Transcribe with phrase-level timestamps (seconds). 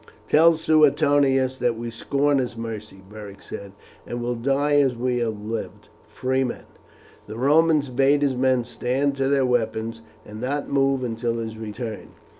[0.27, 3.73] "Tell Suetonius that we scorn his mercy," Beric said,
[4.07, 6.65] "and will die as we have lived, free men."
[7.27, 12.13] The Roman bade his men stand to their weapons, and not move until his return.